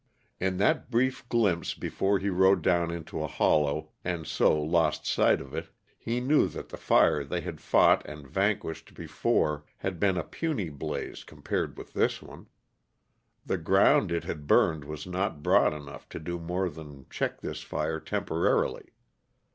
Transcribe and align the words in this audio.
In 0.39 0.57
that 0.57 0.89
brief 0.89 1.29
glimpse 1.29 1.75
before 1.75 2.17
he 2.17 2.31
rode 2.31 2.63
down 2.63 2.89
into 2.89 3.21
a 3.23 3.27
hollow 3.27 3.91
and 4.03 4.25
so 4.25 4.59
lost 4.59 5.05
sight 5.05 5.39
of 5.39 5.53
it, 5.53 5.69
he 5.95 6.19
knew 6.19 6.47
that 6.47 6.69
the 6.69 6.77
fire 6.77 7.23
they 7.23 7.41
had 7.41 7.61
fought 7.61 8.03
and 8.07 8.27
vanquished 8.27 8.95
before 8.95 9.63
had 9.77 9.99
been 9.99 10.17
a 10.17 10.23
puny 10.23 10.69
blaze 10.69 11.23
compared 11.23 11.77
with 11.77 11.93
this 11.93 12.19
one. 12.19 12.47
The 13.45 13.59
ground 13.59 14.11
it 14.11 14.23
had 14.23 14.47
burned 14.47 14.85
was 14.85 15.05
not 15.05 15.43
broad 15.43 15.71
enough 15.71 16.09
to 16.09 16.19
do 16.19 16.39
more 16.39 16.67
than 16.67 17.05
check 17.11 17.41
this 17.41 17.61
fire 17.61 17.99
temporarily. 17.99 18.93